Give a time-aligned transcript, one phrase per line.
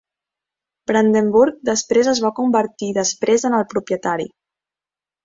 [0.91, 4.27] Brandenburg després es va convertir després en el propietari.